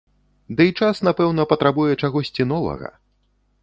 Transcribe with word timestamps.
Дый 0.61 0.69
час, 0.79 1.03
напэўна, 1.09 1.47
патрабуе 1.53 1.93
чагосьці 2.01 2.51
новага. 2.57 2.95